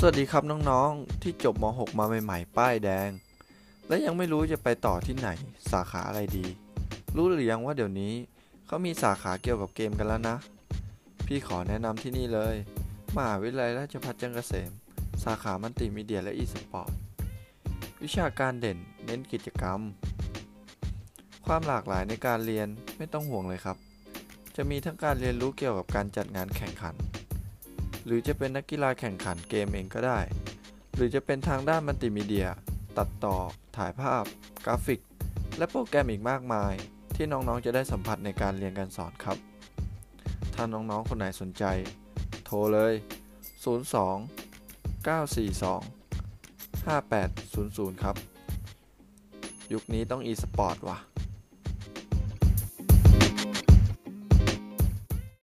[0.00, 3.10] สวัสดีครับน้องๆ ที่จบม .6 มาใหม่ๆ ป้ายแดง
[3.88, 5.28] และยังไม่รู้จะไปต่อที่ไหน
[5.72, 6.46] สาขาอะไรดี
[7.16, 8.14] รู้หรือยังว่าเดี๋ยวนี้
[8.66, 10.36] เขามีสาขาเกี่ยวกับเกมกันแล้วนะ
[11.26, 12.54] พี่ขอแนะนำที่นี่เลย
[13.16, 14.70] มหาวิทยาลัยราชภัฏจันทร์เกษม
[15.24, 16.92] สาขามัลติมีเดียและอีสปอร์ต
[18.02, 19.80] วิชาการเด่นเน้นกิจกรรม
[21.46, 22.68] ความหลากหลายในการเรียน
[22.98, 23.76] ไม่ต้องห่วงเลยครับ
[24.56, 26.96] จะมีทั้งการเรียนรู้เกี่ยวกับการจัดงานแข่งขัน
[28.06, 30.20] หรือจะเป็นนักกีฬาแข่งขันเกมเองก็ได้
[30.94, 32.48] หรือจะเป็นทางด้านมัลติมีเดีย
[32.98, 33.36] ตัดต่อ
[33.76, 34.24] ถ่ายภาพ
[34.64, 35.00] กราฟิก
[35.58, 36.72] และโปรแกรมอีกมากมาย
[37.14, 39.38] ที่น้องๆจะได้สัมผัสในการเรียนการสอนครับ
[40.54, 41.64] ถ้าน้องๆ คนไหนสนใจ
[42.44, 42.92] โทรเลย
[43.64, 48.16] 02 942 5800 ครับ
[49.72, 50.98] ยุคนี้ต้อง e-sport ว่ะ